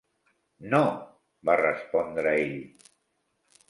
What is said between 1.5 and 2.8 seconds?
va respondre ell.